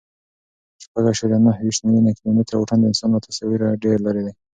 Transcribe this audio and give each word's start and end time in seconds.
شپږ 0.83 1.03
اعشاریه 1.07 1.39
نهه 1.45 1.61
ویشت 1.65 1.81
میلیونه 1.85 2.11
کیلومتره 2.17 2.55
واټن 2.57 2.79
د 2.81 2.85
انسان 2.91 3.09
له 3.13 3.19
تصوره 3.27 3.79
ډېر 3.83 3.97
لیرې 4.05 4.21
دی. 4.25 4.33